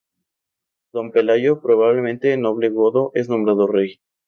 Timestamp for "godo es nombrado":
2.71-3.67